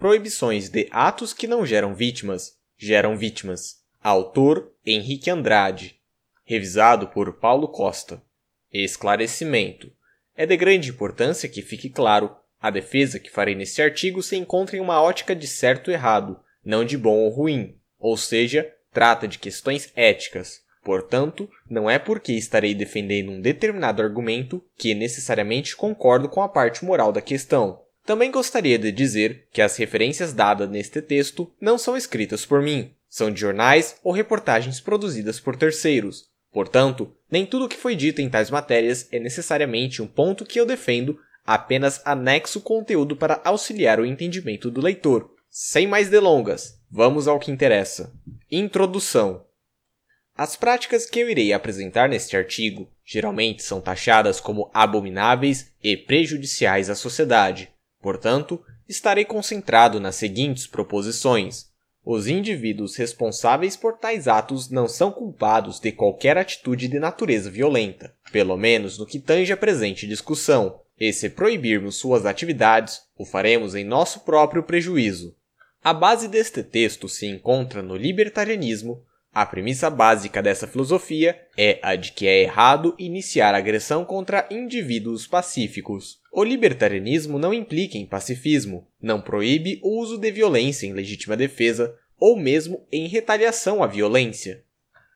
[0.00, 3.80] proibições de atos que não geram vítimas, geram vítimas.
[4.02, 6.00] Autor Henrique Andrade.
[6.42, 8.22] Revisado por Paulo Costa.
[8.72, 9.92] Esclarecimento.
[10.34, 14.74] É de grande importância que fique claro, a defesa que farei neste artigo se encontra
[14.74, 19.28] em uma ótica de certo e errado, não de bom ou ruim, ou seja, trata
[19.28, 20.62] de questões éticas.
[20.82, 26.86] Portanto, não é porque estarei defendendo um determinado argumento que necessariamente concordo com a parte
[26.86, 27.82] moral da questão.
[28.10, 32.92] Também gostaria de dizer que as referências dadas neste texto não são escritas por mim,
[33.08, 36.24] são de jornais ou reportagens produzidas por terceiros.
[36.52, 40.58] Portanto, nem tudo o que foi dito em tais matérias é necessariamente um ponto que
[40.58, 45.30] eu defendo, apenas anexo conteúdo para auxiliar o entendimento do leitor.
[45.48, 48.12] Sem mais delongas, vamos ao que interessa.
[48.50, 49.46] Introdução.
[50.36, 56.90] As práticas que eu irei apresentar neste artigo geralmente são taxadas como abomináveis e prejudiciais
[56.90, 57.70] à sociedade.
[58.00, 61.66] Portanto, estarei concentrado nas seguintes proposições.
[62.04, 68.14] Os indivíduos responsáveis por tais atos não são culpados de qualquer atitude de natureza violenta,
[68.32, 73.74] pelo menos no que tange a presente discussão, e se proibirmos suas atividades, o faremos
[73.74, 75.34] em nosso próprio prejuízo.
[75.82, 81.94] A base deste texto se encontra no libertarianismo, a premissa básica dessa filosofia é a
[81.94, 86.19] de que é errado iniciar agressão contra indivíduos pacíficos.
[86.32, 91.96] O libertarianismo não implica em pacifismo, não proíbe o uso de violência em legítima defesa
[92.18, 94.62] ou mesmo em retaliação à violência.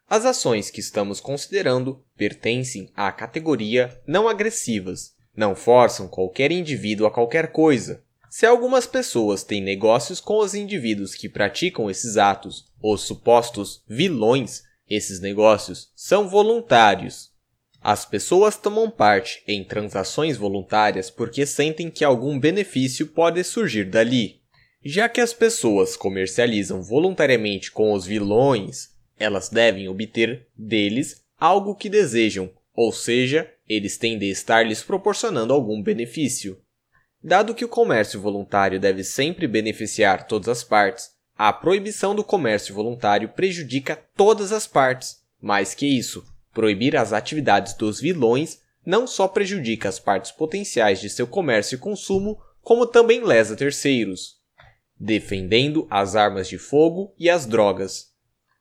[0.09, 7.11] As ações que estamos considerando pertencem à categoria não agressivas, não forçam qualquer indivíduo a
[7.11, 8.03] qualquer coisa,
[8.37, 14.65] se algumas pessoas têm negócios com os indivíduos que praticam esses atos, os supostos vilões,
[14.91, 17.31] esses negócios são voluntários.
[17.87, 24.41] As pessoas tomam parte em transações voluntárias porque sentem que algum benefício pode surgir dali.
[24.83, 31.91] Já que as pessoas comercializam voluntariamente com os vilões, elas devem obter deles algo que
[31.91, 36.59] desejam, ou seja, eles têm de estar lhes proporcionando algum benefício.
[37.23, 42.75] Dado que o comércio voluntário deve sempre beneficiar todas as partes, a proibição do comércio
[42.75, 45.23] voluntário prejudica todas as partes.
[45.39, 51.11] Mais que isso, proibir as atividades dos vilões não só prejudica as partes potenciais de
[51.11, 54.37] seu comércio e consumo, como também lesa terceiros,
[54.99, 58.13] defendendo as armas de fogo e as drogas.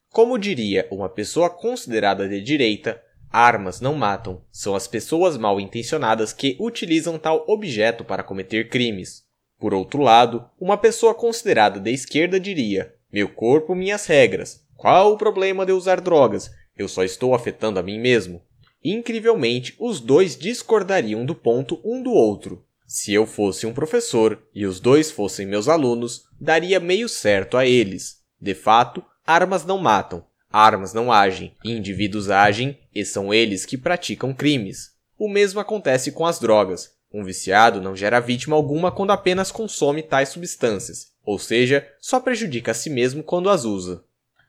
[0.10, 3.02] Como diria uma pessoa considerada de direita,
[3.34, 9.24] Armas não matam, são as pessoas mal intencionadas que utilizam tal objeto para cometer crimes.
[9.60, 14.64] Por outro lado, uma pessoa considerada de esquerda diria: Meu corpo, minhas regras.
[14.78, 16.52] Qual o problema de usar drogas?
[16.78, 18.42] Eu só estou afetando a mim mesmo.
[18.84, 22.66] Incrivelmente, os dois discordariam do ponto um do outro.
[22.86, 27.66] Se eu fosse um professor e os dois fossem meus alunos, daria meio certo a
[27.66, 28.22] eles.
[28.40, 34.32] De fato, armas não matam, Armas não agem, indivíduos agem e são eles que praticam
[34.32, 34.92] crimes.
[35.18, 36.92] O mesmo acontece com as drogas.
[37.12, 42.70] Um viciado não gera vítima alguma quando apenas consome tais substâncias, ou seja, só prejudica
[42.70, 44.04] a si mesmo quando as usa.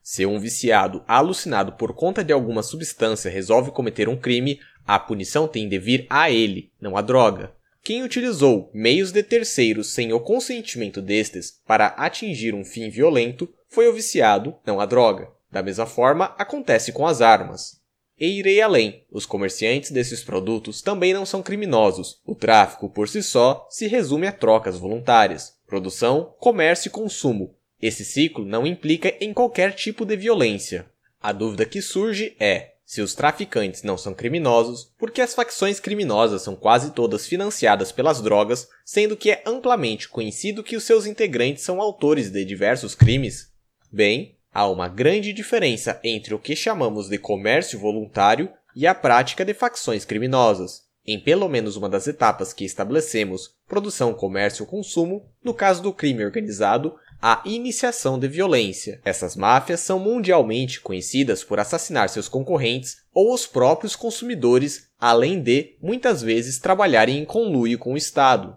[0.06, 5.48] Se um viciado alucinado por conta de alguma substância resolve cometer um crime, a punição
[5.48, 7.54] tem de vir a ele, não à droga.
[7.82, 13.88] Quem utilizou meios de terceiros sem o consentimento destes para atingir um fim violento foi
[13.88, 15.30] o viciado, não a droga.
[15.50, 17.80] Da mesma forma, acontece com as armas.
[18.20, 22.20] E irei além: os comerciantes desses produtos também não são criminosos.
[22.26, 27.56] O tráfico, por si só, se resume a trocas voluntárias, produção, comércio e consumo.
[27.86, 30.86] Esse ciclo não implica em qualquer tipo de violência.
[31.20, 35.78] A dúvida que surge é: se os traficantes não são criminosos, por que as facções
[35.78, 41.04] criminosas são quase todas financiadas pelas drogas, sendo que é amplamente conhecido que os seus
[41.04, 43.52] integrantes são autores de diversos crimes?
[43.92, 49.44] Bem, Há uma grande diferença entre o que chamamos de comércio voluntário e a prática
[49.44, 50.84] de facções criminosas.
[51.04, 56.24] Em pelo menos uma das etapas que estabelecemos, produção, comércio consumo, no caso do crime
[56.24, 56.94] organizado,
[57.26, 59.00] a iniciação de violência.
[59.02, 65.74] Essas máfias são mundialmente conhecidas por assassinar seus concorrentes ou os próprios consumidores, além de,
[65.80, 68.54] muitas vezes, trabalharem em conluio com o Estado.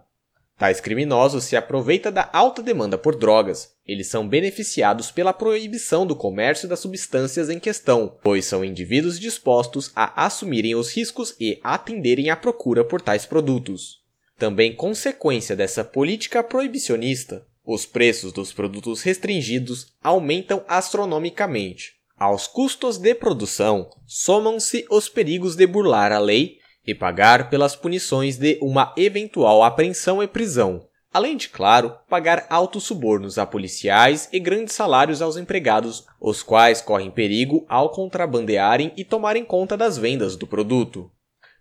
[0.57, 3.69] Tais criminosos se aproveitam da alta demanda por drogas.
[3.85, 9.93] Eles são beneficiados pela proibição do comércio das substâncias em questão, pois são indivíduos dispostos
[9.95, 14.05] a assumirem os riscos e atenderem à procura por tais produtos.
[14.37, 21.97] Também consequência dessa política proibicionista, os preços dos produtos restringidos aumentam astronomicamente.
[22.17, 28.37] Aos custos de produção somam-se os perigos de burlar a lei e pagar pelas punições
[28.37, 30.87] de uma eventual apreensão e prisão.
[31.13, 36.79] além de, claro, pagar altos subornos a policiais e grandes salários aos empregados, os quais
[36.79, 41.09] correm perigo ao contrabandearem e tomarem conta das vendas do produto.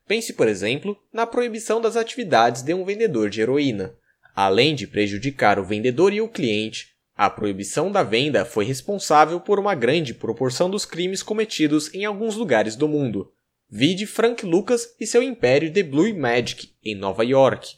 [0.06, 3.94] Pense, por exemplo, na proibição das atividades de um vendedor de heroína.
[4.36, 9.58] Além de prejudicar o vendedor e o cliente, a proibição da venda foi responsável por
[9.58, 13.32] uma grande proporção dos crimes cometidos em alguns lugares do mundo.
[13.66, 17.76] Vide Frank Lucas e seu império de Blue Magic, em Nova York.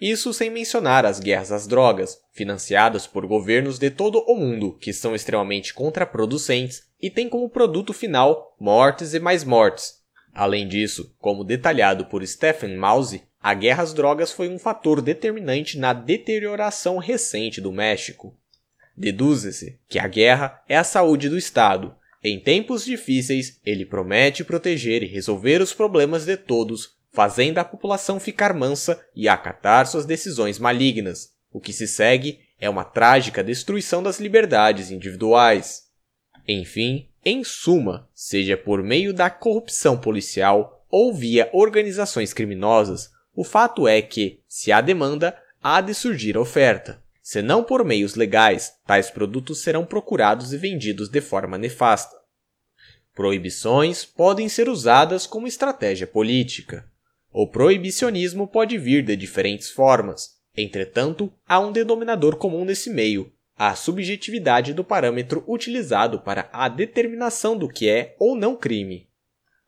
[0.00, 4.92] Isso sem mencionar as guerras às drogas, financiadas por governos de todo o mundo que
[4.92, 10.06] são extremamente contraproducentes e têm como produto final mortes e mais mortes,
[10.36, 15.78] Além disso, como detalhado por Stephen Mouse, a guerra às drogas foi um fator determinante
[15.78, 18.36] na deterioração recente do México.
[18.96, 21.94] Deduz-se que a guerra é a saúde do Estado.
[22.24, 28.18] Em tempos difíceis, ele promete proteger e resolver os problemas de todos, fazendo a população
[28.18, 31.28] ficar mansa e acatar suas decisões malignas.
[31.52, 35.84] O que se segue é uma trágica destruição das liberdades individuais.
[36.48, 43.86] Enfim, em suma, seja por meio da corrupção policial ou via organizações criminosas, o fato
[43.86, 47.02] é que, se há demanda, há de surgir a oferta.
[47.22, 52.16] Se não por meios legais, tais produtos serão procurados e vendidos de forma nefasta.
[53.14, 56.90] Proibições podem ser usadas como estratégia política.
[57.30, 60.36] O proibicionismo pode vir de diferentes formas.
[60.56, 67.56] Entretanto, há um denominador comum nesse meio, a subjetividade do parâmetro utilizado para a determinação
[67.56, 69.10] do que é ou não crime.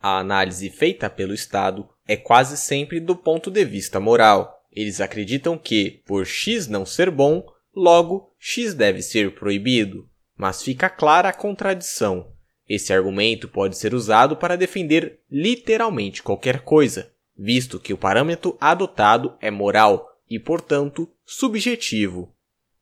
[0.01, 4.65] A análise feita pelo Estado é quase sempre do ponto de vista moral.
[4.73, 7.47] Eles acreditam que, por X não ser bom,
[7.77, 10.09] logo X deve ser proibido.
[10.35, 12.33] Mas fica clara a contradição.
[12.67, 19.37] Esse argumento pode ser usado para defender literalmente qualquer coisa, visto que o parâmetro adotado
[19.41, 22.35] é moral e, portanto, subjetivo.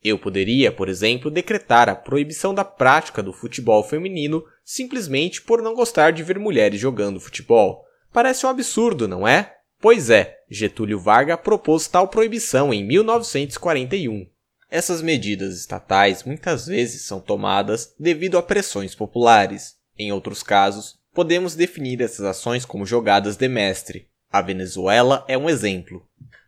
[0.03, 5.75] Eu poderia, por exemplo, decretar a proibição da prática do futebol feminino simplesmente por não
[5.75, 7.86] gostar de ver mulheres jogando futebol.
[8.17, 9.57] Parece um absurdo, não é?
[9.79, 14.27] Pois é, Getúlio Vargas propôs tal proibição em 1941.
[14.71, 19.75] Essas medidas estatais muitas vezes são tomadas devido a pressões populares.
[19.99, 24.09] Em outros casos, podemos definir essas ações como jogadas de mestre.
[24.33, 26.03] A Venezuela é um exemplo.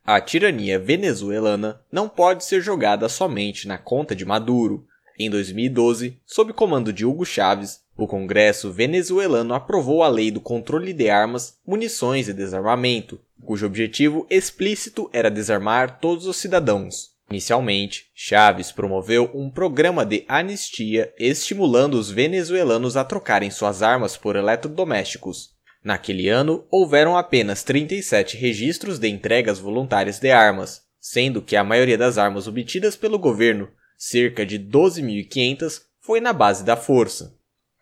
[0.07, 4.87] A tirania venezuelana não pode ser jogada somente na conta de Maduro.
[5.19, 10.93] Em 2012, sob comando de Hugo Chávez, o Congresso venezuelano aprovou a Lei do Controle
[10.93, 17.09] de Armas, Munições e Desarmamento, cujo objetivo explícito era desarmar todos os cidadãos.
[17.29, 24.37] Inicialmente, Chávez promoveu um programa de anistia estimulando os venezuelanos a trocarem suas armas por
[24.37, 25.51] eletrodomésticos.
[25.83, 31.99] Naquele ano, houveram apenas 37 registros de entregas voluntárias de armas, sendo que a maioria
[31.99, 37.38] das armas obtidas pelo governo, cerca de 12.500, foi na base da força.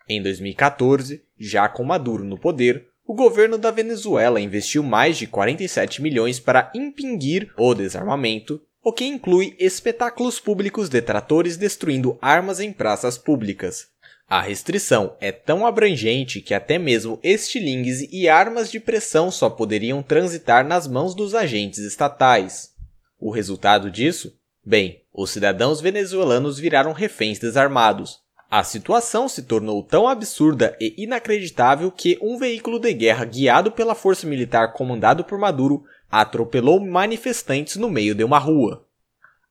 [0.07, 6.01] Em 2014, já com Maduro no poder, o governo da Venezuela investiu mais de 47
[6.01, 12.71] milhões para impingir o desarmamento, o que inclui espetáculos públicos de tratores destruindo armas em
[12.71, 13.87] praças públicas,
[14.29, 20.03] a restrição é tão abrangente que até mesmo estilingues e armas de pressão só poderiam
[20.03, 22.73] transitar nas mãos dos agentes estatais.
[23.17, 24.37] O resultado disso?
[24.65, 28.19] Bem, os cidadãos venezuelanos viraram reféns desarmados.
[28.49, 33.93] A situação se tornou tão absurda e inacreditável que um veículo de guerra guiado pela
[33.93, 38.85] força militar comandado por Maduro atropelou manifestantes no meio de uma rua.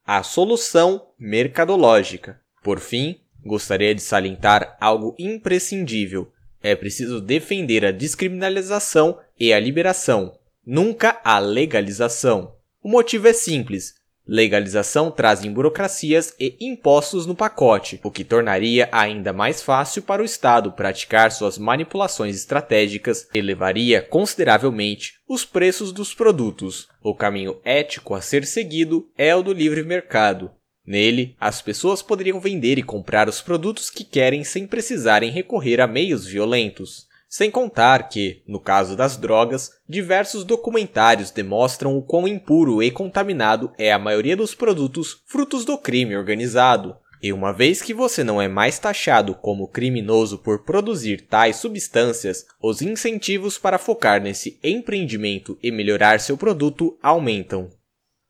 [0.06, 2.40] A solução mercadológica.
[2.62, 6.32] Por fim, gostaria de salientar algo imprescindível.
[6.62, 12.54] É preciso defender a descriminalização e a liberação, nunca a legalização.
[12.82, 13.95] O motivo é simples.
[14.28, 20.24] Legalização traz burocracias e impostos no pacote, o que tornaria ainda mais fácil para o
[20.24, 26.88] Estado praticar suas manipulações estratégicas e elevaria consideravelmente os preços dos produtos.
[27.00, 30.50] O caminho ético a ser seguido é o do livre mercado,
[30.86, 35.86] Nele, as pessoas poderiam vender e comprar os produtos que querem sem precisarem recorrer a
[35.86, 37.08] meios violentos.
[37.28, 43.72] Sem contar que, no caso das drogas, diversos documentários demonstram o quão impuro e contaminado
[43.76, 46.96] é a maioria dos produtos frutos do crime organizado.
[47.22, 52.46] E uma vez que você não é mais taxado como criminoso por produzir tais substâncias,
[52.62, 57.70] os incentivos para focar nesse empreendimento e melhorar seu produto aumentam.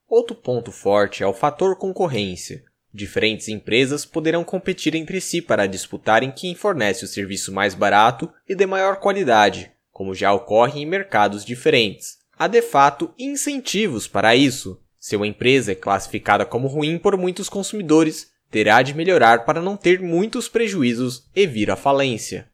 [0.09, 2.65] Outro ponto forte é o fator concorrência.
[2.97, 8.55] Diferentes empresas poderão competir entre si para disputarem quem fornece o serviço mais barato e
[8.55, 12.17] de maior qualidade, como já ocorre em mercados diferentes.
[12.39, 14.81] Há de fato incentivos para isso.
[14.99, 19.77] Se uma empresa é classificada como ruim por muitos consumidores, terá de melhorar para não
[19.77, 22.49] ter muitos prejuízos e vir à falência.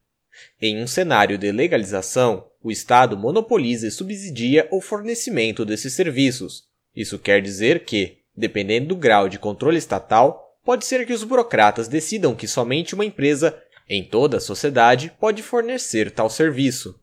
[0.61, 6.65] Em um cenário de legalização, o Estado monopoliza e subsidia o fornecimento desses serviços.
[6.97, 11.87] Isso quer dizer que, dependendo do grau de controle estatal, pode ser que os burocratas
[11.87, 13.57] decidam que somente uma empresa
[13.89, 16.99] em toda a sociedade pode fornecer tal serviço.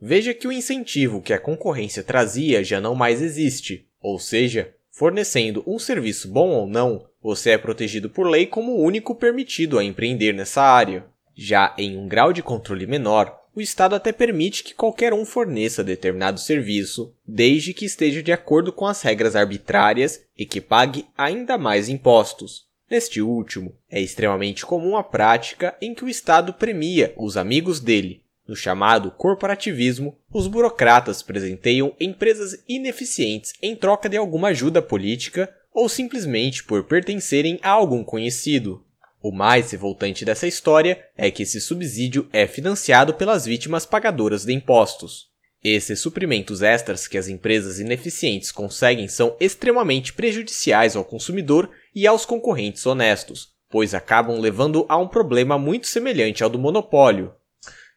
[0.00, 5.64] Veja que o incentivo que a concorrência trazia já não mais existe, ou seja, fornecendo
[5.66, 9.84] um serviço bom ou não, você é protegido por lei como o único permitido a
[9.84, 11.06] empreender nessa área.
[11.34, 15.84] Já em um grau de controle menor, o Estado até permite que qualquer um forneça
[15.84, 21.56] determinado serviço, desde que esteja de acordo com as regras arbitrárias e que pague ainda
[21.56, 22.66] mais impostos.
[22.90, 28.22] Neste último, é extremamente comum a prática em que o Estado premia os amigos dele.
[28.46, 35.88] No chamado corporativismo, os burocratas presenteiam empresas ineficientes em troca de alguma ajuda política ou
[35.88, 38.83] simplesmente por pertencerem a algum conhecido.
[39.24, 44.52] O mais revoltante dessa história é que esse subsídio é financiado pelas vítimas pagadoras de
[44.52, 45.30] impostos.
[45.62, 52.26] Esses suprimentos extras que as empresas ineficientes conseguem são extremamente prejudiciais ao consumidor e aos
[52.26, 57.32] concorrentes honestos, pois acabam levando a um problema muito semelhante ao do monopólio,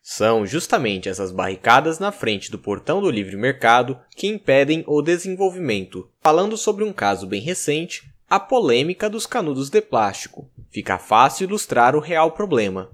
[0.01, 6.09] são justamente essas barricadas na frente do portão do livre mercado que impedem o desenvolvimento.
[6.21, 10.49] Falando sobre um caso bem recente, a polêmica dos canudos de plástico.
[10.69, 12.91] Fica fácil ilustrar o real problema.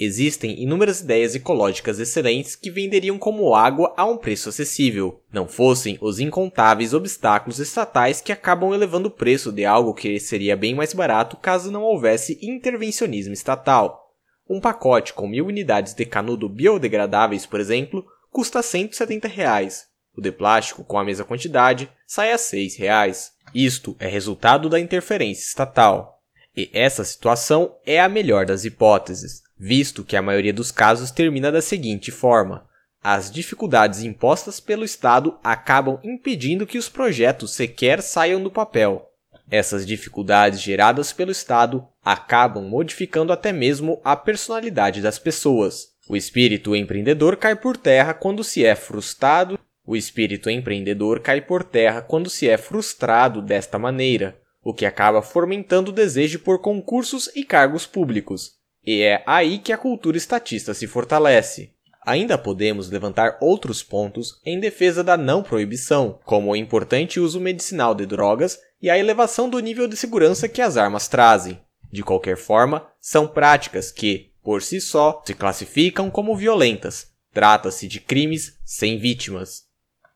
[0.00, 5.98] Existem inúmeras ideias ecológicas excelentes que venderiam como água a um preço acessível, não fossem
[6.00, 10.94] os incontáveis obstáculos estatais que acabam elevando o preço de algo que seria bem mais
[10.94, 14.14] barato caso não houvesse intervencionismo estatal.
[14.48, 19.88] Um pacote com mil unidades de canudo biodegradáveis, por exemplo, custa 170 reais.
[20.16, 23.32] O de plástico, com a mesma quantidade, sai a 6 reais.
[23.52, 26.17] Isto é resultado da interferência estatal.
[26.56, 31.52] E essa situação é a melhor das hipóteses, visto que a maioria dos casos termina
[31.52, 32.66] da seguinte forma:
[33.02, 39.08] as dificuldades impostas pelo Estado acabam impedindo que os projetos sequer saiam do papel.
[39.50, 45.88] Essas dificuldades geradas pelo Estado acabam modificando até mesmo a personalidade das pessoas.
[46.08, 49.58] O espírito empreendedor cai por terra quando se é frustrado.
[49.86, 55.22] O espírito empreendedor cai por terra quando se é frustrado desta maneira, o que acaba
[55.22, 58.52] fomentando o desejo por concursos e cargos públicos.
[58.84, 61.72] E é aí que a cultura estatista se fortalece.
[62.06, 67.94] Ainda podemos levantar outros pontos em defesa da não proibição, como o importante uso medicinal
[67.94, 71.60] de drogas e a elevação do nível de segurança que as armas trazem.
[71.92, 77.08] De qualquer forma, são práticas que, por si só, se classificam como violentas.
[77.32, 79.64] Trata-se de crimes sem vítimas.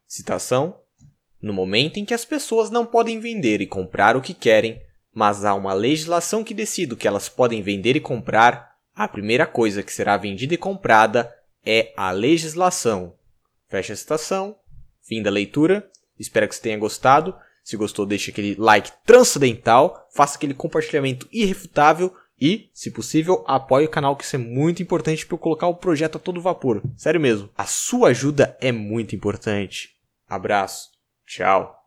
[0.06, 0.78] Citação:
[1.42, 4.80] No momento em que as pessoas não podem vender e comprar o que querem,
[5.12, 9.46] mas há uma legislação que decide o que elas podem vender e comprar, a primeira
[9.46, 11.34] coisa que será vendida e comprada
[11.64, 13.14] é a legislação.
[13.68, 14.56] Fecha a citação.
[15.02, 15.90] Fim da leitura.
[16.18, 17.34] Espero que você tenha gostado.
[17.64, 23.90] Se gostou, deixe aquele like transcendental, faça aquele compartilhamento irrefutável e, se possível, apoie o
[23.90, 26.82] canal, que isso é muito importante para eu colocar o projeto a todo vapor.
[26.96, 29.90] Sério mesmo, a sua ajuda é muito importante.
[30.28, 30.90] Abraço,
[31.26, 31.81] tchau.